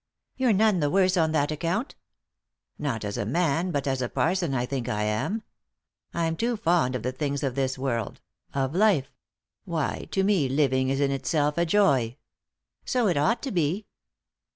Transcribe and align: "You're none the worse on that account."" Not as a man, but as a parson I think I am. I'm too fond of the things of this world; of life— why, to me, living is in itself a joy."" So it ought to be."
"You're 0.35 0.51
none 0.51 0.79
the 0.79 0.89
worse 0.89 1.15
on 1.15 1.31
that 1.33 1.51
account."" 1.51 1.93
Not 2.79 3.05
as 3.05 3.19
a 3.19 3.23
man, 3.27 3.69
but 3.69 3.85
as 3.85 4.01
a 4.01 4.09
parson 4.09 4.55
I 4.55 4.65
think 4.65 4.89
I 4.89 5.03
am. 5.03 5.43
I'm 6.11 6.35
too 6.35 6.57
fond 6.57 6.95
of 6.95 7.03
the 7.03 7.11
things 7.11 7.43
of 7.43 7.53
this 7.53 7.77
world; 7.77 8.19
of 8.51 8.73
life— 8.73 9.13
why, 9.63 10.07
to 10.09 10.23
me, 10.23 10.49
living 10.49 10.89
is 10.89 10.99
in 11.01 11.11
itself 11.11 11.55
a 11.55 11.67
joy."" 11.67 12.17
So 12.83 13.07
it 13.09 13.15
ought 13.15 13.43
to 13.43 13.51
be." 13.51 13.85